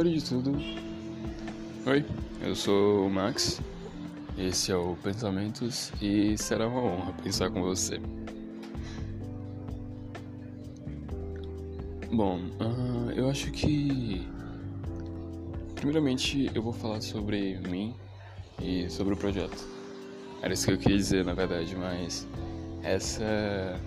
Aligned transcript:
Primeiro 0.00 0.18
de 0.18 0.26
tudo, 0.30 0.52
oi, 1.84 2.06
eu 2.40 2.56
sou 2.56 3.06
o 3.06 3.10
Max, 3.10 3.60
esse 4.38 4.72
é 4.72 4.74
o 4.74 4.96
Pensamentos 4.96 5.92
e 6.00 6.38
será 6.38 6.66
uma 6.68 6.80
honra 6.80 7.12
pensar 7.22 7.50
com 7.50 7.60
você. 7.60 8.00
Bom, 12.10 12.38
uh, 12.38 13.10
eu 13.14 13.28
acho 13.28 13.50
que. 13.50 14.26
Primeiramente, 15.74 16.50
eu 16.54 16.62
vou 16.62 16.72
falar 16.72 17.02
sobre 17.02 17.58
mim 17.68 17.94
e 18.58 18.88
sobre 18.88 19.12
o 19.12 19.16
projeto. 19.18 19.68
Era 20.40 20.54
isso 20.54 20.64
que 20.64 20.72
eu 20.72 20.78
queria 20.78 20.96
dizer, 20.96 21.26
na 21.26 21.34
verdade, 21.34 21.76
mas 21.76 22.26
essa 22.82 23.78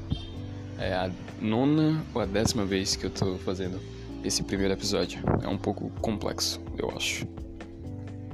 é 0.78 0.93
a 0.93 1.10
nona 1.42 2.06
ou 2.14 2.21
a 2.21 2.25
décima 2.28 2.66
vez 2.66 2.96
que 2.96 3.04
eu 3.04 3.10
tô 3.10 3.36
fazendo 3.39 3.93
esse 4.23 4.43
primeiro 4.43 4.73
episódio. 4.73 5.21
É 5.41 5.47
um 5.47 5.57
pouco 5.57 5.89
complexo, 6.01 6.61
eu 6.77 6.89
acho. 6.95 7.27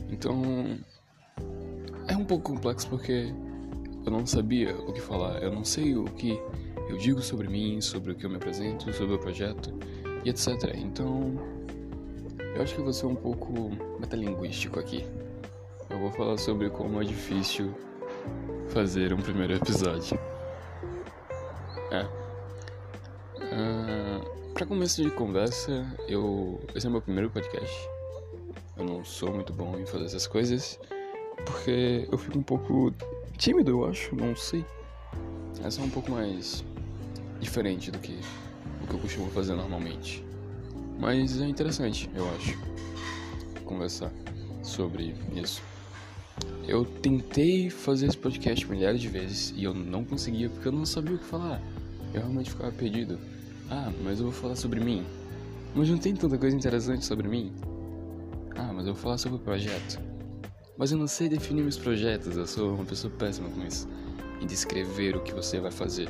Então. 0.09 0.77
É 2.07 2.15
um 2.15 2.25
pouco 2.25 2.51
complexo 2.53 2.87
porque 2.87 3.33
eu 4.05 4.11
não 4.11 4.25
sabia 4.25 4.75
o 4.75 4.91
que 4.91 4.99
falar, 4.99 5.43
eu 5.43 5.51
não 5.51 5.63
sei 5.63 5.95
o 5.95 6.05
que 6.05 6.41
eu 6.89 6.97
digo 6.97 7.21
sobre 7.21 7.47
mim, 7.47 7.79
sobre 7.81 8.11
o 8.11 8.15
que 8.15 8.25
eu 8.25 8.29
me 8.29 8.37
apresento, 8.37 8.91
sobre 8.93 9.15
o 9.15 9.19
projeto 9.19 9.73
e 10.23 10.29
etc. 10.29 10.47
Então. 10.75 11.33
Eu 12.55 12.63
acho 12.63 12.73
que 12.73 12.81
eu 12.81 12.83
vou 12.83 12.93
ser 12.93 13.05
um 13.05 13.15
pouco 13.15 13.69
metalinguístico 13.99 14.79
aqui. 14.79 15.05
Eu 15.89 15.99
vou 15.99 16.11
falar 16.11 16.37
sobre 16.37 16.69
como 16.69 17.01
é 17.01 17.05
difícil 17.05 17.73
fazer 18.69 19.13
um 19.13 19.17
primeiro 19.17 19.53
episódio. 19.53 20.19
É. 21.91 22.03
Uh, 23.37 23.88
para 24.59 24.67
começo 24.67 25.01
de 25.01 25.09
conversa, 25.09 25.87
eu 26.05 26.59
esse 26.75 26.85
é 26.85 26.89
meu 26.89 27.01
primeiro 27.01 27.29
podcast. 27.29 27.73
Eu 28.75 28.83
não 28.83 29.05
sou 29.05 29.33
muito 29.33 29.53
bom 29.53 29.79
em 29.79 29.85
fazer 29.85 30.03
essas 30.03 30.27
coisas 30.27 30.77
porque 31.45 32.05
eu 32.11 32.17
fico 32.17 32.37
um 32.37 32.43
pouco 32.43 32.93
tímido, 33.37 33.71
eu 33.71 33.85
acho, 33.85 34.13
não 34.13 34.35
sei. 34.35 34.65
É 35.63 35.81
um 35.81 35.89
pouco 35.89 36.11
mais 36.11 36.61
diferente 37.39 37.89
do 37.89 37.99
que 37.99 38.19
o 38.83 38.87
que 38.87 38.93
eu 38.95 38.99
costumo 38.99 39.31
fazer 39.31 39.55
normalmente. 39.55 40.25
Mas 40.99 41.39
é 41.39 41.47
interessante, 41.47 42.09
eu 42.13 42.29
acho, 42.35 42.59
conversar 43.63 44.11
sobre 44.61 45.15
isso. 45.33 45.63
Eu 46.67 46.83
tentei 46.83 47.69
fazer 47.69 48.07
esse 48.07 48.17
podcast 48.17 48.69
milhares 48.69 48.99
de 48.99 49.07
vezes 49.07 49.53
e 49.55 49.63
eu 49.63 49.73
não 49.73 50.03
conseguia 50.03 50.49
porque 50.49 50.67
eu 50.67 50.73
não 50.73 50.85
sabia 50.85 51.15
o 51.15 51.17
que 51.17 51.23
falar. 51.23 51.61
Eu 52.13 52.19
realmente 52.19 52.49
ficava 52.49 52.73
perdido. 52.73 53.38
Ah, 53.71 53.91
mas 54.03 54.19
eu 54.19 54.25
vou 54.25 54.33
falar 54.33 54.55
sobre 54.55 54.79
mim. 54.79 55.05
Mas 55.75 55.89
não 55.89 55.97
tem 55.99 56.15
tanta 56.15 56.37
coisa 56.37 56.55
interessante 56.55 57.05
sobre 57.05 57.27
mim. 57.27 57.53
Ah, 58.55 58.73
mas 58.73 58.87
eu 58.87 58.93
vou 58.93 59.01
falar 59.01 59.17
sobre 59.19 59.37
o 59.37 59.41
projeto. 59.41 59.99
Mas 60.75 60.91
eu 60.91 60.97
não 60.97 61.07
sei 61.07 61.29
definir 61.29 61.61
meus 61.61 61.77
projetos, 61.77 62.35
eu 62.35 62.47
sou 62.47 62.73
uma 62.73 62.85
pessoa 62.85 63.13
péssima 63.17 63.47
com 63.49 63.63
isso. 63.63 63.87
Em 64.41 64.47
descrever 64.47 65.15
o 65.15 65.21
que 65.21 65.33
você 65.33 65.59
vai 65.59 65.69
fazer. 65.69 66.09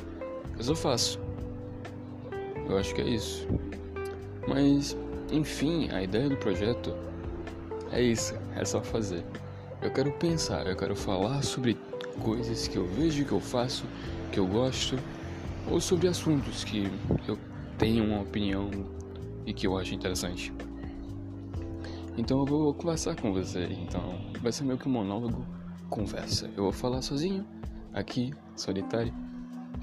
Eu 0.56 0.64
só 0.64 0.74
faço. 0.74 1.20
Eu 2.66 2.78
acho 2.78 2.94
que 2.94 3.02
é 3.02 3.08
isso. 3.08 3.46
Mas, 4.48 4.96
enfim, 5.30 5.90
a 5.90 6.02
ideia 6.02 6.30
do 6.30 6.36
projeto 6.36 6.94
é 7.92 8.00
isso, 8.00 8.34
é 8.56 8.64
só 8.64 8.80
fazer. 8.80 9.22
Eu 9.82 9.90
quero 9.90 10.12
pensar, 10.12 10.66
eu 10.66 10.76
quero 10.76 10.96
falar 10.96 11.42
sobre 11.42 11.76
coisas 12.22 12.68
que 12.68 12.76
eu 12.76 12.86
vejo, 12.86 13.24
que 13.24 13.32
eu 13.32 13.40
faço, 13.40 13.84
que 14.32 14.38
eu 14.38 14.46
gosto, 14.46 14.96
ou 15.70 15.80
sobre 15.80 16.08
assuntos 16.08 16.64
que 16.64 16.90
eu 17.28 17.38
tenho 17.80 18.04
uma 18.04 18.20
opinião 18.20 18.70
e 19.46 19.54
que 19.54 19.66
eu 19.66 19.78
acho 19.78 19.94
interessante. 19.94 20.52
Então 22.18 22.40
eu 22.40 22.44
vou 22.44 22.74
conversar 22.74 23.16
com 23.16 23.32
você. 23.32 23.64
Então 23.64 24.02
vai 24.42 24.52
ser 24.52 24.64
meio 24.64 24.78
que 24.78 24.86
um 24.86 24.92
monólogo 24.92 25.46
conversa. 25.88 26.50
Eu 26.54 26.64
vou 26.64 26.72
falar 26.72 27.00
sozinho, 27.00 27.42
aqui, 27.94 28.34
solitário. 28.54 29.14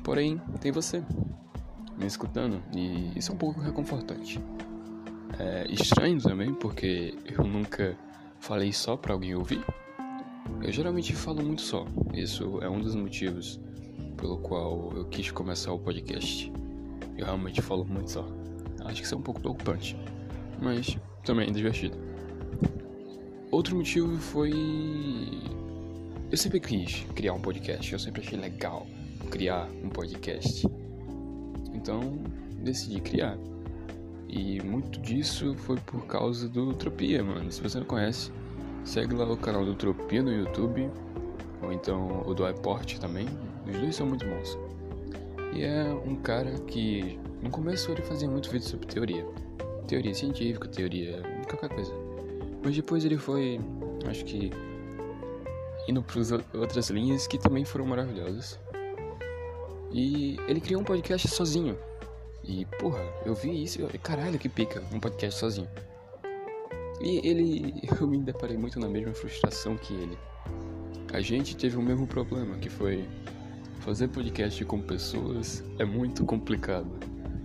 Porém, 0.03 0.39
tem 0.61 0.71
você 0.71 1.03
me 1.97 2.05
escutando 2.05 2.61
e 2.75 3.17
isso 3.17 3.31
é 3.31 3.35
um 3.35 3.37
pouco 3.37 3.59
reconfortante. 3.59 4.39
É 5.39 5.65
estranho 5.67 6.21
também 6.21 6.53
porque 6.53 7.15
eu 7.25 7.43
nunca 7.43 7.97
falei 8.39 8.71
só 8.71 8.95
para 8.95 9.13
alguém 9.13 9.33
ouvir. 9.33 9.65
Eu 10.61 10.71
geralmente 10.71 11.15
falo 11.15 11.43
muito 11.43 11.63
só. 11.63 11.83
Isso 12.13 12.59
é 12.61 12.69
um 12.69 12.79
dos 12.79 12.93
motivos 12.93 13.59
pelo 14.15 14.37
qual 14.37 14.93
eu 14.95 15.05
quis 15.05 15.31
começar 15.31 15.73
o 15.73 15.79
podcast. 15.79 16.51
Eu 17.17 17.25
realmente 17.25 17.61
falo 17.61 17.83
muito 17.85 18.11
só. 18.11 18.27
Acho 18.85 19.01
que 19.01 19.05
isso 19.05 19.15
é 19.15 19.17
um 19.17 19.21
pouco 19.21 19.41
preocupante, 19.41 19.97
mas 20.61 20.97
também 21.23 21.49
é 21.49 21.51
divertido. 21.51 21.97
Outro 23.51 23.75
motivo 23.75 24.17
foi. 24.17 24.51
Eu 26.29 26.37
sempre 26.37 26.59
quis 26.59 27.05
criar 27.15 27.33
um 27.33 27.41
podcast, 27.41 27.91
eu 27.91 27.99
sempre 27.99 28.21
achei 28.21 28.37
legal 28.37 28.85
criar 29.31 29.67
um 29.83 29.89
podcast. 29.89 30.67
Então, 31.73 32.17
decidi 32.61 32.99
criar. 33.01 33.37
E 34.27 34.61
muito 34.61 34.99
disso 34.99 35.55
foi 35.55 35.77
por 35.77 36.05
causa 36.05 36.49
do 36.49 36.69
Utopia, 36.69 37.23
mano. 37.23 37.51
Se 37.51 37.61
você 37.61 37.79
não 37.79 37.85
conhece, 37.85 38.31
segue 38.83 39.15
lá 39.15 39.25
o 39.31 39.37
canal 39.37 39.63
do 39.63 39.71
Utopia 39.71 40.21
no 40.21 40.33
YouTube, 40.33 40.89
ou 41.61 41.71
então 41.71 42.23
o 42.25 42.33
do 42.33 42.47
iPort 42.47 42.97
também. 42.97 43.25
Os 43.65 43.77
dois 43.77 43.95
são 43.95 44.05
muito 44.05 44.25
bons. 44.25 44.66
E 45.53 45.63
é 45.63 45.83
um 45.93 46.15
cara 46.15 46.51
que 46.61 47.19
no 47.41 47.49
começo 47.49 47.91
ele 47.91 48.01
fazia 48.01 48.29
muito 48.29 48.49
vídeo 48.49 48.67
sobre 48.67 48.87
teoria. 48.87 49.25
Teoria 49.87 50.13
científica, 50.13 50.67
teoria. 50.67 51.21
qualquer 51.47 51.69
coisa. 51.69 51.93
Mas 52.63 52.75
depois 52.75 53.05
ele 53.05 53.17
foi, 53.17 53.59
acho 54.09 54.25
que, 54.25 54.51
indo 55.87 56.03
para 56.03 56.19
outras 56.59 56.89
linhas 56.89 57.27
que 57.27 57.37
também 57.37 57.63
foram 57.63 57.85
maravilhosas. 57.85 58.59
E 59.91 60.37
ele 60.47 60.59
criou 60.59 60.81
um 60.81 60.83
podcast 60.83 61.27
sozinho. 61.27 61.77
E, 62.43 62.65
porra, 62.79 63.01
eu 63.25 63.33
vi 63.33 63.63
isso 63.63 63.81
e 63.81 63.97
caralho, 63.97 64.37
que 64.39 64.49
pica, 64.49 64.83
um 64.93 64.99
podcast 64.99 65.39
sozinho. 65.39 65.67
E 67.01 67.27
ele, 67.27 67.81
eu 67.99 68.07
me 68.07 68.17
deparei 68.17 68.57
muito 68.57 68.79
na 68.79 68.87
mesma 68.87 69.13
frustração 69.13 69.77
que 69.77 69.93
ele. 69.93 70.17
A 71.13 71.21
gente 71.21 71.55
teve 71.55 71.77
o 71.77 71.81
mesmo 71.81 72.05
problema, 72.05 72.57
que 72.57 72.69
foi 72.69 73.07
Fazer 73.87 74.09
podcast 74.09 74.65
com 74.65 74.81
pessoas 74.81 75.63
é 75.79 75.85
muito 75.85 76.25
complicado, 76.25 76.91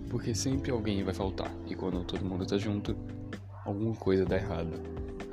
porque 0.09 0.35
sempre 0.35 0.71
alguém 0.71 1.01
vai 1.01 1.13
faltar, 1.13 1.49
e 1.67 1.73
quando 1.73 2.03
todo 2.03 2.25
mundo 2.25 2.45
tá 2.45 2.57
junto, 2.57 2.97
alguma 3.63 3.95
coisa 3.95 4.25
dá 4.25 4.35
errado. 4.35 4.73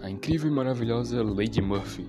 A 0.01 0.09
incrível 0.09 0.49
e 0.49 0.55
maravilhosa 0.55 1.21
Lady 1.21 1.61
Murphy. 1.61 2.07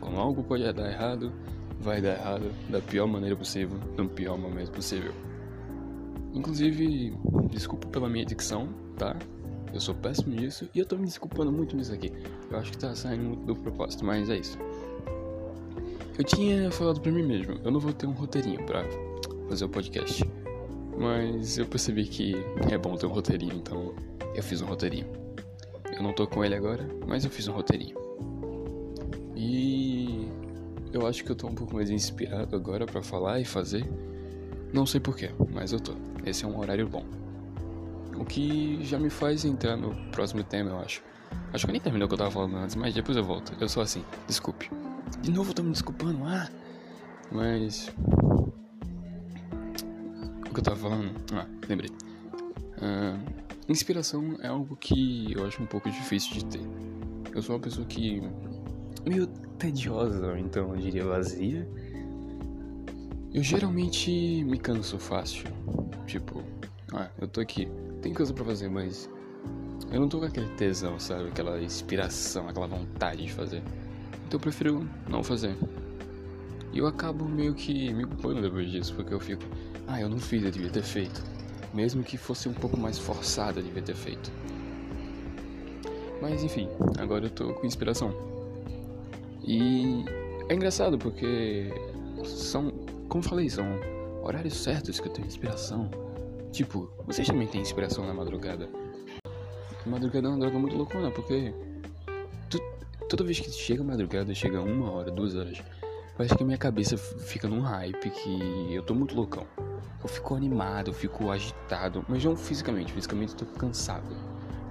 Quando 0.00 0.16
algo 0.16 0.42
pode 0.42 0.72
dar 0.72 0.90
errado, 0.90 1.30
vai 1.78 2.00
dar 2.00 2.14
errado 2.14 2.50
da 2.70 2.80
pior 2.80 3.06
maneira 3.06 3.36
possível, 3.36 3.78
no 3.98 4.08
pior 4.08 4.38
momento 4.38 4.72
possível. 4.72 5.12
Inclusive, 6.32 7.12
desculpa 7.50 7.86
pela 7.88 8.08
minha 8.08 8.24
dicção, 8.24 8.70
tá? 8.96 9.14
Eu 9.74 9.80
sou 9.80 9.94
péssimo 9.94 10.34
nisso 10.34 10.66
e 10.74 10.78
eu 10.78 10.86
tô 10.86 10.96
me 10.96 11.04
desculpando 11.04 11.52
muito 11.52 11.76
nisso 11.76 11.92
aqui. 11.92 12.10
Eu 12.50 12.56
acho 12.56 12.70
que 12.70 12.78
tá 12.78 12.94
saindo 12.94 13.24
muito 13.24 13.44
do 13.44 13.54
propósito, 13.54 14.06
mas 14.06 14.30
é 14.30 14.38
isso. 14.38 14.56
Eu 16.18 16.24
tinha 16.24 16.68
falado 16.72 17.00
pra 17.00 17.12
mim 17.12 17.22
mesmo, 17.22 17.60
eu 17.62 17.70
não 17.70 17.78
vou 17.78 17.92
ter 17.92 18.04
um 18.04 18.10
roteirinho 18.10 18.60
pra 18.64 18.84
fazer 19.48 19.64
o 19.64 19.68
podcast. 19.68 20.28
Mas 20.98 21.58
eu 21.58 21.64
percebi 21.64 22.06
que 22.06 22.34
é 22.68 22.76
bom 22.76 22.96
ter 22.96 23.06
um 23.06 23.10
roteirinho, 23.10 23.54
então 23.54 23.94
eu 24.34 24.42
fiz 24.42 24.60
um 24.60 24.66
roteirinho. 24.66 25.06
Eu 25.96 26.02
não 26.02 26.12
tô 26.12 26.26
com 26.26 26.44
ele 26.44 26.56
agora, 26.56 26.88
mas 27.06 27.24
eu 27.24 27.30
fiz 27.30 27.46
um 27.46 27.52
roteirinho. 27.52 27.96
E 29.36 30.28
eu 30.92 31.06
acho 31.06 31.22
que 31.22 31.30
eu 31.30 31.36
tô 31.36 31.46
um 31.46 31.54
pouco 31.54 31.76
mais 31.76 31.88
inspirado 31.88 32.56
agora 32.56 32.84
para 32.84 33.00
falar 33.00 33.38
e 33.38 33.44
fazer. 33.44 33.88
Não 34.72 34.84
sei 34.86 34.98
porquê, 34.98 35.30
mas 35.52 35.72
eu 35.72 35.78
tô. 35.78 35.92
Esse 36.26 36.44
é 36.44 36.48
um 36.48 36.58
horário 36.58 36.88
bom. 36.88 37.04
O 38.18 38.24
que 38.24 38.84
já 38.84 38.98
me 38.98 39.08
faz 39.08 39.44
entrar 39.44 39.76
no 39.76 39.94
próximo 40.10 40.42
tema, 40.42 40.70
eu 40.70 40.78
acho. 40.80 41.00
Acho 41.52 41.64
que 41.64 41.70
eu 41.70 41.72
nem 41.72 41.80
terminei 41.80 42.06
o 42.06 42.08
que 42.08 42.14
eu 42.14 42.18
tava 42.18 42.32
falando 42.32 42.56
antes, 42.56 42.74
mas 42.74 42.92
depois 42.92 43.16
eu 43.16 43.22
volto. 43.22 43.52
Eu 43.60 43.68
sou 43.68 43.84
assim, 43.84 44.02
desculpe. 44.26 44.68
De 45.22 45.30
novo 45.30 45.50
eu 45.50 45.54
tô 45.54 45.62
me 45.62 45.72
desculpando, 45.72 46.24
ah. 46.24 46.48
Mas. 47.30 47.90
O 50.48 50.54
que 50.54 50.60
eu 50.60 50.62
tava 50.62 50.76
falando? 50.76 51.10
Ah, 51.32 51.46
lembrei. 51.68 51.90
Uh, 52.78 53.18
inspiração 53.68 54.36
é 54.40 54.48
algo 54.48 54.76
que 54.76 55.32
eu 55.32 55.46
acho 55.46 55.62
um 55.62 55.66
pouco 55.66 55.90
difícil 55.90 56.34
de 56.34 56.44
ter. 56.44 56.62
Eu 57.34 57.42
sou 57.42 57.56
uma 57.56 57.60
pessoa 57.60 57.86
que. 57.86 58.22
meio 59.06 59.26
tediosa, 59.58 60.38
então 60.38 60.74
eu 60.74 60.80
diria 60.80 61.04
vazia. 61.04 61.68
Eu 63.32 63.42
geralmente 63.42 64.10
me 64.44 64.58
canso 64.58 64.98
fácil. 64.98 65.44
Tipo, 66.06 66.42
ah, 66.92 67.10
eu 67.20 67.28
tô 67.28 67.40
aqui, 67.40 67.68
tem 68.00 68.14
coisa 68.14 68.32
pra 68.32 68.44
fazer, 68.44 68.68
mas. 68.68 69.10
Eu 69.90 70.00
não 70.00 70.08
tô 70.08 70.18
com 70.18 70.26
aquele 70.26 70.48
tesão, 70.50 70.98
sabe? 70.98 71.28
Aquela 71.28 71.62
inspiração, 71.62 72.48
aquela 72.48 72.66
vontade 72.66 73.24
de 73.24 73.32
fazer. 73.32 73.62
Então 74.28 74.36
eu 74.36 74.42
prefiro 74.42 74.86
não 75.08 75.24
fazer. 75.24 75.56
E 76.70 76.78
eu 76.78 76.86
acabo 76.86 77.24
meio 77.24 77.54
que 77.54 77.94
me 77.94 78.04
culpando 78.04 78.42
depois 78.42 78.70
disso, 78.70 78.94
porque 78.94 79.14
eu 79.14 79.18
fico, 79.18 79.42
ah, 79.86 80.02
eu 80.02 80.06
não 80.06 80.18
fiz, 80.18 80.42
eu 80.42 80.50
devia 80.50 80.68
ter 80.68 80.82
feito. 80.82 81.24
Mesmo 81.72 82.02
que 82.02 82.18
fosse 82.18 82.46
um 82.46 82.52
pouco 82.52 82.78
mais 82.78 82.98
forçado, 82.98 83.58
eu 83.58 83.62
devia 83.62 83.80
ter 83.80 83.94
feito. 83.94 84.30
Mas 86.20 86.44
enfim, 86.44 86.68
agora 86.98 87.24
eu 87.24 87.30
tô 87.30 87.54
com 87.54 87.66
inspiração. 87.66 88.12
E 89.42 90.04
é 90.50 90.54
engraçado 90.54 90.98
porque 90.98 91.72
são, 92.22 92.70
como 93.08 93.24
falei, 93.24 93.48
são 93.48 93.64
horários 94.22 94.58
certos 94.58 95.00
que 95.00 95.08
eu 95.08 95.12
tenho 95.14 95.26
inspiração. 95.26 95.90
Tipo, 96.52 96.92
vocês 97.06 97.26
também 97.26 97.46
têm 97.46 97.62
inspiração 97.62 98.06
na 98.06 98.12
madrugada. 98.12 98.68
Madrugada 99.86 100.28
é 100.28 100.30
uma 100.30 100.38
droga 100.38 100.58
muito 100.58 100.76
loucona, 100.76 101.10
porque 101.10 101.54
toda 103.08 103.24
vez 103.24 103.40
que 103.40 103.50
chega 103.50 103.82
madrugada, 103.82 104.34
chega 104.34 104.60
uma 104.60 104.90
hora, 104.90 105.10
duas 105.10 105.34
horas, 105.34 105.62
parece 106.16 106.36
que 106.36 106.42
a 106.42 106.46
minha 106.46 106.58
cabeça 106.58 106.96
fica 106.96 107.48
num 107.48 107.60
hype 107.60 108.10
que 108.10 108.74
eu 108.74 108.82
tô 108.82 108.94
muito 108.94 109.14
loucão. 109.14 109.46
Eu 110.02 110.08
fico 110.08 110.34
animado, 110.34 110.90
eu 110.90 110.94
fico 110.94 111.30
agitado, 111.30 112.04
mas 112.08 112.24
não 112.24 112.36
fisicamente, 112.36 112.92
fisicamente 112.92 113.32
eu 113.32 113.38
tô 113.38 113.46
cansado. 113.58 114.14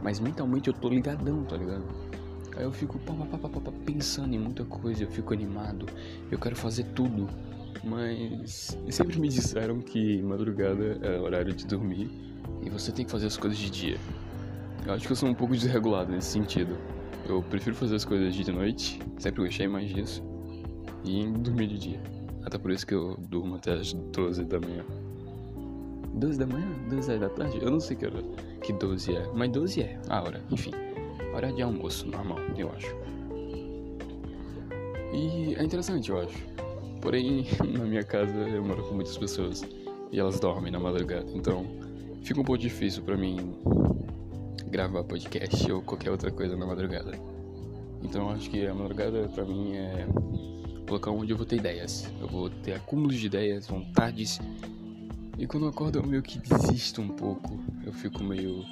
Mas 0.01 0.19
mentalmente 0.19 0.67
eu 0.67 0.73
tô 0.73 0.87
ligadão, 0.87 1.43
tá 1.43 1.57
ligado? 1.57 1.83
Aí 2.55 2.63
eu 2.63 2.71
fico 2.71 2.97
pá, 2.99 3.13
pá, 3.13 3.37
pá, 3.37 3.49
pá, 3.49 3.71
pensando 3.85 4.33
em 4.33 4.39
muita 4.39 4.63
coisa, 4.63 5.03
eu 5.03 5.09
fico 5.09 5.33
animado, 5.33 5.85
eu 6.31 6.39
quero 6.39 6.55
fazer 6.55 6.83
tudo. 6.95 7.27
Mas 7.83 8.77
sempre 8.89 9.19
me 9.19 9.27
disseram 9.27 9.79
que 9.79 10.21
madrugada 10.21 10.99
é 11.01 11.19
horário 11.19 11.53
de 11.53 11.65
dormir 11.65 12.09
e 12.63 12.69
você 12.69 12.91
tem 12.91 13.05
que 13.05 13.11
fazer 13.11 13.27
as 13.27 13.37
coisas 13.37 13.57
de 13.57 13.69
dia. 13.69 13.97
Eu 14.85 14.93
acho 14.93 15.05
que 15.05 15.11
eu 15.11 15.15
sou 15.15 15.27
um 15.27 15.33
pouco 15.33 15.53
desregulado 15.53 16.11
nesse 16.11 16.27
sentido. 16.27 16.77
Eu 17.27 17.41
prefiro 17.41 17.75
fazer 17.75 17.95
as 17.95 18.05
coisas 18.05 18.33
de 18.33 18.49
noite, 18.49 18.99
sempre 19.19 19.43
gostei 19.43 19.67
mais 19.67 19.89
disso, 19.89 20.23
e 21.03 21.25
dormir 21.27 21.67
de 21.67 21.77
dia. 21.77 22.01
Até 22.45 22.57
por 22.57 22.71
isso 22.71 22.87
que 22.87 22.93
eu 22.93 23.17
durmo 23.17 23.55
até 23.55 23.73
as 23.73 23.91
12 23.91 24.45
da 24.45 24.59
manhã. 24.61 24.85
12 26.13 26.39
da 26.39 26.47
manhã? 26.47 26.65
12 26.89 27.17
da 27.17 27.27
tarde? 27.27 27.59
Eu 27.61 27.69
não 27.69 27.81
sei 27.81 27.97
que 27.97 28.05
hora 28.05 28.23
que 28.63 28.71
12 28.71 29.13
é, 29.13 29.29
mas 29.35 29.51
12 29.51 29.81
é 29.81 29.99
a 30.07 30.21
hora, 30.21 30.41
enfim. 30.49 30.71
Hora 31.33 31.51
de 31.51 31.61
almoço, 31.61 32.07
normal, 32.07 32.39
eu 32.57 32.71
acho. 32.71 32.95
E 35.13 35.53
é 35.55 35.63
interessante, 35.63 36.09
eu 36.09 36.21
acho. 36.21 36.37
Porém, 37.01 37.45
na 37.77 37.83
minha 37.83 38.03
casa 38.03 38.37
eu 38.37 38.63
moro 38.63 38.83
com 38.83 38.95
muitas 38.95 39.17
pessoas 39.17 39.65
e 40.13 40.17
elas 40.19 40.39
dormem 40.39 40.71
na 40.71 40.79
madrugada, 40.79 41.29
então 41.33 41.65
fica 42.23 42.39
um 42.39 42.43
pouco 42.45 42.61
difícil 42.61 43.03
para 43.03 43.17
mim 43.17 43.53
gravar 44.69 45.03
podcast 45.03 45.71
ou 45.71 45.81
qualquer 45.81 46.11
outra 46.11 46.31
coisa 46.31 46.55
na 46.55 46.65
madrugada. 46.65 47.11
Então 48.03 48.29
acho 48.29 48.49
que 48.49 48.65
a 48.65 48.73
madrugada 48.73 49.27
para 49.29 49.45
mim 49.45 49.75
é 49.75 50.07
o 50.87 50.91
local 50.91 51.17
onde 51.17 51.31
eu 51.31 51.37
vou 51.37 51.45
ter 51.45 51.57
ideias. 51.57 52.11
Eu 52.19 52.27
vou 52.27 52.49
ter 52.49 52.73
acúmulos 52.73 53.15
de 53.15 53.25
ideias, 53.25 53.67
vontades. 53.67 54.39
E 55.37 55.47
quando 55.47 55.63
eu 55.63 55.69
acordo 55.69 55.99
eu 55.99 56.05
meio 56.05 56.21
que 56.21 56.39
desisto 56.39 57.01
um 57.01 57.09
pouco. 57.09 57.59
Eu 57.85 57.93
fico 57.93 58.23
meio 58.23 58.63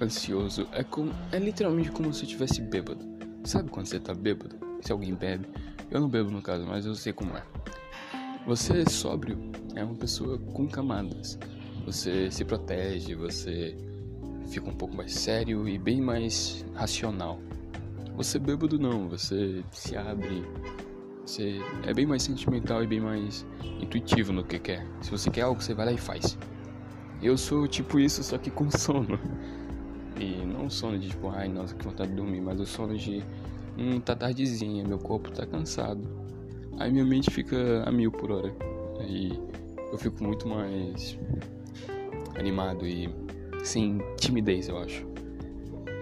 ansioso. 0.00 0.66
É, 0.72 0.82
como, 0.82 1.12
é 1.32 1.38
literalmente 1.38 1.90
como 1.90 2.12
se 2.12 2.22
eu 2.22 2.26
estivesse 2.26 2.60
bêbado. 2.60 3.04
Sabe 3.44 3.70
quando 3.70 3.86
você 3.86 3.98
tá 3.98 4.14
bêbado? 4.14 4.56
Se 4.80 4.92
alguém 4.92 5.14
bebe. 5.14 5.48
Eu 5.90 6.00
não 6.00 6.08
bebo 6.08 6.30
no 6.30 6.42
caso, 6.42 6.66
mas 6.66 6.84
eu 6.84 6.94
sei 6.94 7.12
como 7.12 7.36
é. 7.36 7.42
Você 8.46 8.84
sóbrio 8.88 9.38
é 9.74 9.84
uma 9.84 9.94
pessoa 9.94 10.38
com 10.38 10.66
camadas. 10.66 11.38
Você 11.86 12.30
se 12.30 12.44
protege, 12.44 13.14
você 13.14 13.76
fica 14.48 14.68
um 14.68 14.74
pouco 14.74 14.96
mais 14.96 15.14
sério 15.14 15.68
e 15.68 15.78
bem 15.78 16.00
mais 16.00 16.64
racional. 16.74 17.38
Você 18.16 18.38
bêbado 18.38 18.78
não, 18.78 19.08
você 19.08 19.62
se 19.70 19.96
abre, 19.96 20.44
você 21.24 21.60
é 21.84 21.94
bem 21.94 22.06
mais 22.06 22.22
sentimental 22.22 22.82
e 22.82 22.86
bem 22.86 23.00
mais 23.00 23.46
intuitivo 23.80 24.32
no 24.32 24.42
que 24.42 24.58
quer. 24.58 24.86
Se 25.00 25.10
você 25.10 25.30
quer 25.30 25.42
algo, 25.42 25.62
você 25.62 25.74
vai 25.74 25.86
lá 25.86 25.92
e 25.92 25.98
faz. 25.98 26.36
Eu 27.22 27.36
sou 27.36 27.68
tipo 27.68 27.98
isso, 27.98 28.22
só 28.22 28.38
que 28.38 28.50
com 28.50 28.70
sono. 28.70 29.18
E 30.18 30.44
não 30.44 30.68
sono 30.68 30.98
de 30.98 31.08
tipo, 31.08 31.28
ai 31.28 31.48
nossa, 31.48 31.74
que 31.74 31.84
vontade 31.84 32.10
de 32.10 32.16
dormir, 32.16 32.40
mas 32.40 32.58
o 32.58 32.66
sono 32.66 32.96
de 32.96 33.22
hum, 33.78 34.00
tá 34.00 34.16
tardezinha, 34.16 34.84
meu 34.84 34.98
corpo 34.98 35.30
tá 35.30 35.46
cansado. 35.46 36.02
Aí 36.78 36.90
minha 36.90 37.04
mente 37.04 37.30
fica 37.30 37.84
a 37.84 37.92
mil 37.92 38.10
por 38.10 38.30
hora. 38.32 38.52
Aí 39.00 39.38
eu 39.92 39.98
fico 39.98 40.22
muito 40.24 40.48
mais 40.48 41.16
animado 42.36 42.86
e 42.86 43.08
sem 43.64 43.98
timidez, 44.16 44.68
eu 44.68 44.78
acho, 44.78 45.06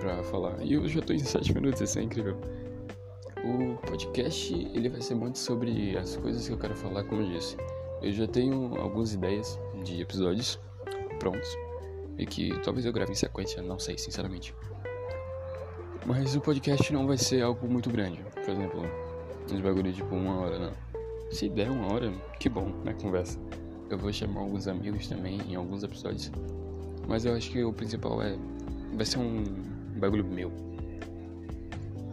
pra 0.00 0.22
falar. 0.24 0.62
E 0.62 0.74
eu 0.74 0.86
já 0.88 1.00
tô 1.00 1.12
em 1.12 1.18
7 1.18 1.54
minutos, 1.54 1.80
isso 1.80 1.98
é 1.98 2.02
incrível. 2.02 2.36
O 3.44 3.76
podcast, 3.86 4.54
ele 4.74 4.88
vai 4.88 5.00
ser 5.00 5.14
muito 5.14 5.38
sobre 5.38 5.96
as 5.96 6.16
coisas 6.16 6.46
que 6.46 6.52
eu 6.52 6.58
quero 6.58 6.76
falar, 6.76 7.04
como 7.04 7.22
eu 7.22 7.28
disse. 7.28 7.56
Eu 8.02 8.12
já 8.12 8.26
tenho 8.26 8.76
algumas 8.76 9.14
ideias 9.14 9.58
de 9.84 10.00
episódios 10.00 10.58
prontos 11.18 11.48
e 12.18 12.26
que 12.26 12.58
talvez 12.62 12.86
eu 12.86 12.92
grave 12.92 13.12
em 13.12 13.14
sequência, 13.14 13.62
não 13.62 13.78
sei, 13.78 13.96
sinceramente. 13.98 14.54
Mas 16.04 16.36
o 16.36 16.40
podcast 16.40 16.92
não 16.92 17.06
vai 17.06 17.16
ser 17.16 17.42
algo 17.42 17.68
muito 17.68 17.90
grande. 17.90 18.24
Por 18.32 18.50
exemplo, 18.50 18.82
uns 19.52 19.60
bagulho 19.60 19.92
tipo 19.92 20.14
uma 20.14 20.40
hora, 20.40 20.58
não. 20.58 20.72
Se 21.30 21.48
der 21.48 21.70
uma 21.70 21.92
hora, 21.92 22.12
que 22.38 22.48
bom, 22.48 22.68
na 22.84 22.92
né, 22.92 22.96
conversa. 23.00 23.38
Eu 23.90 23.98
vou 23.98 24.12
chamar 24.12 24.40
alguns 24.40 24.68
amigos 24.68 25.08
também 25.08 25.40
em 25.48 25.56
alguns 25.56 25.82
episódios 25.82 26.30
mas 27.06 27.24
eu 27.24 27.34
acho 27.34 27.50
que 27.50 27.62
o 27.62 27.72
principal 27.72 28.22
é. 28.22 28.36
Vai 28.94 29.04
ser 29.04 29.18
um 29.18 29.44
bagulho 29.98 30.24
meu. 30.24 30.50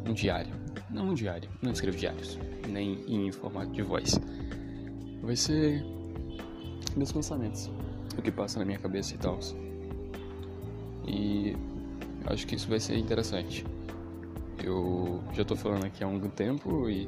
Um 0.08 0.14
diário. 0.14 0.54
Não 0.90 1.10
um 1.10 1.14
diário. 1.14 1.50
Não 1.62 1.72
escrevo 1.72 1.98
diários. 1.98 2.38
Nem 2.68 3.04
em 3.08 3.32
formato 3.32 3.72
de 3.72 3.82
voz. 3.82 4.20
Vai 5.22 5.36
ser. 5.36 5.84
Meus 6.96 7.12
pensamentos. 7.12 7.72
O 8.18 8.22
que 8.22 8.32
passa 8.32 8.60
na 8.60 8.66
minha 8.66 8.80
cabeça 8.80 9.16
e 9.16 9.18
tal. 9.18 9.40
E. 11.08 11.56
Acho 12.26 12.48
que 12.48 12.56
isso 12.56 12.70
vai 12.70 12.80
ser 12.80 12.96
interessante. 12.98 13.66
Eu 14.64 15.22
já 15.34 15.44
tô 15.44 15.56
falando 15.56 15.86
aqui 15.86 16.04
há 16.04 16.08
algum 16.08 16.30
tempo 16.30 16.90
e. 16.90 17.06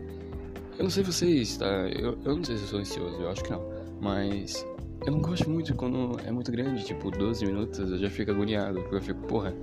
Eu 0.77 0.83
não 0.83 0.89
sei 0.89 1.03
vocês, 1.03 1.55
tá? 1.57 1.65
Eu, 1.89 2.17
eu 2.25 2.35
não 2.35 2.43
sei 2.43 2.57
se 2.57 2.63
eu 2.63 2.67
sou 2.67 2.79
ansioso, 2.79 3.21
eu 3.21 3.29
acho 3.29 3.43
que 3.43 3.51
não. 3.51 3.63
Mas 4.01 4.65
eu 5.05 5.11
não 5.11 5.19
gosto 5.19 5.49
muito 5.49 5.73
quando 5.75 6.19
é 6.25 6.31
muito 6.31 6.51
grande, 6.51 6.83
tipo 6.83 7.09
12 7.11 7.45
minutos, 7.45 7.79
eu 7.79 7.97
já 7.97 8.09
fico 8.09 8.31
agoniado, 8.31 8.79
porque 8.81 8.95
eu 8.95 9.01
fico, 9.01 9.21
porra, 9.27 9.53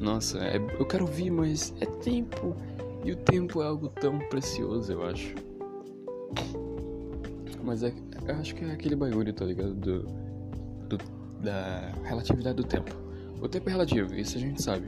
nossa, 0.00 0.38
é, 0.38 0.56
eu 0.56 0.84
quero 0.84 1.04
ouvir, 1.04 1.30
mas 1.30 1.74
é 1.80 1.86
tempo. 1.86 2.56
E 3.04 3.12
o 3.12 3.16
tempo 3.16 3.62
é 3.62 3.66
algo 3.66 3.88
tão 3.88 4.18
precioso, 4.28 4.92
eu 4.92 5.04
acho. 5.04 5.34
Mas 7.62 7.82
é, 7.82 7.92
eu 8.26 8.34
acho 8.34 8.54
que 8.54 8.64
é 8.64 8.72
aquele 8.72 8.96
bagulho, 8.96 9.32
tá 9.32 9.44
ligado? 9.44 9.74
Do, 9.74 10.02
do, 10.88 10.98
da 11.40 11.92
relatividade 12.04 12.56
do 12.56 12.64
tempo. 12.64 12.94
O 13.40 13.48
tempo 13.48 13.68
é 13.68 13.72
relativo, 13.72 14.14
isso 14.14 14.36
a 14.36 14.40
gente 14.40 14.62
sabe. 14.62 14.86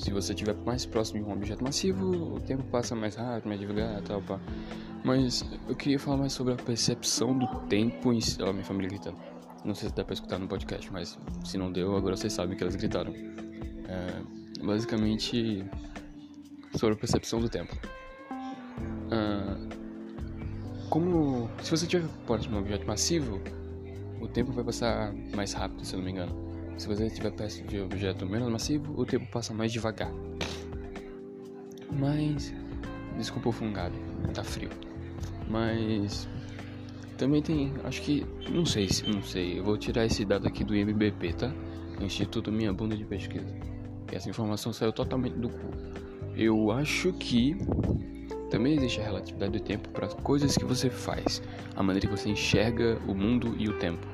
Se 0.00 0.10
você 0.10 0.32
estiver 0.32 0.56
mais 0.64 0.86
próximo 0.86 1.22
de 1.22 1.28
um 1.28 1.32
objeto 1.34 1.62
massivo, 1.62 2.36
o 2.36 2.40
tempo 2.40 2.62
passa 2.64 2.96
mais 2.96 3.16
rápido, 3.16 3.48
mais 3.48 3.60
devagar, 3.60 4.00
tal, 4.00 4.22
pá. 4.22 4.40
Mas 5.04 5.44
eu 5.68 5.76
queria 5.76 5.98
falar 5.98 6.16
mais 6.16 6.32
sobre 6.32 6.54
a 6.54 6.56
percepção 6.56 7.36
do 7.36 7.46
tempo 7.68 8.10
em 8.10 8.18
si. 8.18 8.42
Ó, 8.42 8.50
minha 8.50 8.64
família 8.64 8.88
gritando. 8.88 9.18
Não 9.62 9.74
sei 9.74 9.90
se 9.90 9.94
dá 9.94 10.02
pra 10.02 10.14
escutar 10.14 10.38
no 10.38 10.48
podcast, 10.48 10.90
mas 10.90 11.18
se 11.44 11.58
não 11.58 11.70
deu, 11.70 11.94
agora 11.94 12.16
vocês 12.16 12.32
sabem 12.32 12.56
que 12.56 12.62
elas 12.62 12.76
gritaram. 12.76 13.12
É, 13.12 14.64
basicamente, 14.64 15.66
sobre 16.76 16.94
a 16.94 16.98
percepção 16.98 17.38
do 17.38 17.50
tempo. 17.50 17.76
É, 19.10 19.80
como. 20.88 21.50
Se 21.62 21.72
você 21.72 21.84
estiver 21.84 22.08
próximo 22.24 22.54
de 22.54 22.58
um 22.58 22.62
objeto 22.62 22.86
massivo, 22.86 23.38
o 24.18 24.26
tempo 24.26 24.50
vai 24.50 24.64
passar 24.64 25.12
mais 25.36 25.52
rápido, 25.52 25.84
se 25.84 25.92
eu 25.92 25.98
não 25.98 26.06
me 26.06 26.12
engano. 26.12 26.49
Se 26.80 26.88
você 26.88 27.08
estiver 27.08 27.30
perto 27.30 27.62
de 27.64 27.78
objeto 27.78 28.24
menos 28.24 28.50
massivo, 28.50 28.98
o 28.98 29.04
tempo 29.04 29.26
passa 29.30 29.52
mais 29.52 29.70
devagar. 29.70 30.10
Mas. 31.92 32.54
Desculpa 33.18 33.50
o 33.50 33.52
fungado, 33.52 33.94
tá 34.32 34.42
frio. 34.42 34.70
Mas 35.46 36.26
também 37.18 37.42
tem, 37.42 37.74
acho 37.84 38.00
que, 38.00 38.26
não 38.50 38.64
sei, 38.64 38.88
não 39.06 39.22
sei, 39.22 39.58
eu 39.58 39.64
vou 39.64 39.76
tirar 39.76 40.06
esse 40.06 40.24
dado 40.24 40.48
aqui 40.48 40.64
do 40.64 40.74
IMBP, 40.74 41.34
tá? 41.34 41.52
Instituto 42.00 42.50
Minha 42.50 42.72
Bunda 42.72 42.96
de 42.96 43.04
Pesquisa. 43.04 43.54
Essa 44.10 44.30
informação 44.30 44.72
saiu 44.72 44.90
totalmente 44.90 45.36
do 45.36 45.50
cu. 45.50 45.70
Eu 46.34 46.70
acho 46.70 47.12
que 47.12 47.58
também 48.48 48.74
existe 48.74 49.02
a 49.02 49.04
relatividade 49.04 49.52
do 49.52 49.60
tempo 49.60 49.90
para 49.90 50.06
as 50.06 50.14
coisas 50.14 50.56
que 50.56 50.64
você 50.64 50.88
faz, 50.88 51.42
a 51.76 51.82
maneira 51.82 52.08
que 52.08 52.16
você 52.16 52.30
enxerga 52.30 52.98
o 53.06 53.14
mundo 53.14 53.54
e 53.58 53.68
o 53.68 53.78
tempo. 53.78 54.06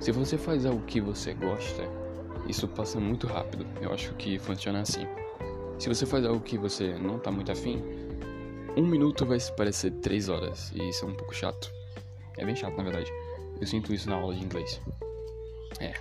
Se 0.00 0.10
você 0.10 0.36
faz 0.36 0.66
algo 0.66 0.82
que 0.84 1.00
você 1.00 1.32
gosta, 1.34 2.07
isso 2.46 2.68
passa 2.68 3.00
muito 3.00 3.26
rápido. 3.26 3.66
Eu 3.80 3.92
acho 3.92 4.14
que 4.14 4.38
funciona 4.38 4.80
assim. 4.80 5.06
Se 5.78 5.88
você 5.88 6.04
faz 6.06 6.24
algo 6.24 6.40
que 6.40 6.58
você 6.58 6.94
não 6.98 7.18
tá 7.18 7.30
muito 7.30 7.52
afim, 7.52 7.82
um 8.76 8.86
minuto 8.86 9.24
vai 9.24 9.38
parecer 9.56 9.90
três 9.92 10.28
horas, 10.28 10.72
e 10.74 10.88
isso 10.88 11.04
é 11.04 11.08
um 11.08 11.14
pouco 11.14 11.34
chato. 11.34 11.72
É 12.36 12.44
bem 12.44 12.54
chato, 12.54 12.76
na 12.76 12.84
verdade. 12.84 13.12
Eu 13.60 13.66
sinto 13.66 13.92
isso 13.92 14.08
na 14.08 14.16
aula 14.16 14.34
de 14.34 14.44
inglês. 14.44 14.80
É. 15.80 15.94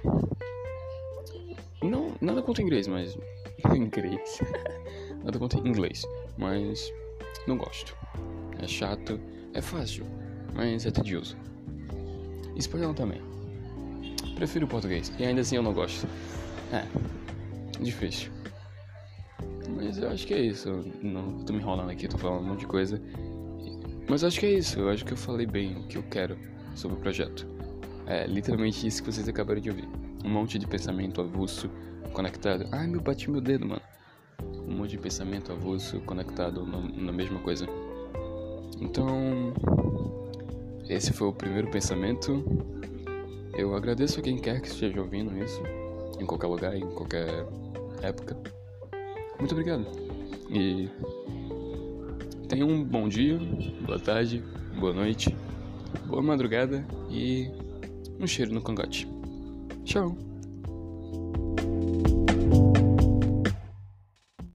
Não, 1.82 2.13
nada 2.22 2.41
contra 2.41 2.63
inglês, 2.63 2.88
mas. 2.88 3.17
inglês. 3.75 4.39
nada 5.24 5.39
contra 5.39 5.60
inglês, 5.60 6.03
mas. 6.38 6.94
Não 7.48 7.58
gosto. 7.58 7.96
É 8.60 8.67
chato, 8.67 9.20
é 9.53 9.62
fácil, 9.62 10.06
mas 10.53 10.86
é 10.86 10.91
tedioso. 10.91 11.38
Espanhol 12.56 12.94
também. 12.94 13.22
Prefiro 14.38 14.67
português, 14.67 15.12
e 15.17 15.25
ainda 15.25 15.41
assim 15.41 15.56
eu 15.56 15.63
não 15.63 15.74
gosto. 15.74 16.08
É. 16.72 16.86
Difícil. 17.82 18.32
Mas 19.75 19.98
eu 19.98 20.10
acho 20.10 20.27
que 20.27 20.34
é 20.36 20.39
isso. 20.39 20.86
Não 21.01 21.39
tô 21.44 21.53
me 21.53 21.60
enrolando 21.60 21.89
aqui, 21.89 22.08
tô 22.08 22.20
falando 22.20 22.41
um 22.41 22.50
monte 22.50 22.60
de 22.60 22.67
coisa. 22.67 23.01
Mas 24.08 24.22
eu 24.22 24.27
acho 24.27 24.39
que 24.39 24.46
é 24.46 24.51
isso. 24.51 24.79
Eu 24.79 24.89
acho 24.89 25.03
que 25.03 25.13
eu 25.13 25.17
falei 25.17 25.48
bem 25.48 25.77
o 25.77 25.88
que 25.88 25.98
eu 25.98 26.03
quero 26.03 26.38
sobre 26.75 26.98
o 26.98 27.00
projeto. 27.00 27.48
É 28.06 28.27
literalmente 28.27 28.86
isso 28.86 29.01
que 29.01 29.12
vocês 29.12 29.27
acabaram 29.27 29.60
de 29.60 29.72
ouvir. 29.72 29.89
Um 30.24 30.29
monte 30.29 30.60
de 30.60 30.67
pensamento 30.67 31.20
avulso 31.20 31.67
conectado. 32.13 32.67
Ai, 32.72 32.86
meu, 32.86 33.01
bati 33.01 33.32
meu 33.32 33.41
dedo, 33.41 33.65
mano. 33.65 33.82
Um 34.67 34.77
monte 34.77 34.91
de 34.91 34.98
pensamento 35.00 35.51
avulso 35.51 36.00
conectado 36.01 36.63
na 36.63 37.12
mesma 37.12 37.39
coisa. 37.39 37.65
Então, 38.79 39.51
esse 40.88 41.12
foi 41.12 41.27
o 41.27 41.34
primeiro 41.34 41.72
pensamento. 41.72 42.46
Eu 43.57 43.75
agradeço 43.75 44.19
a 44.19 44.23
quem 44.23 44.37
quer 44.37 44.61
que 44.61 44.67
esteja 44.67 45.01
ouvindo 45.01 45.35
isso, 45.43 45.63
em 46.19 46.25
qualquer 46.27 46.45
lugar, 46.45 46.75
em 46.77 46.87
qualquer 46.91 47.27
época. 48.03 48.37
Muito 49.39 49.51
obrigado. 49.51 49.83
E 50.51 50.87
tenha 52.47 52.65
um 52.65 52.83
bom 52.83 53.09
dia, 53.09 53.39
boa 53.81 53.99
tarde, 53.99 54.43
boa 54.79 54.93
noite, 54.93 55.35
boa 56.05 56.21
madrugada 56.21 56.85
e 57.09 57.49
um 58.19 58.27
cheiro 58.27 58.53
no 58.53 58.61
cangote. 58.61 59.07
Tchau! 59.83 60.26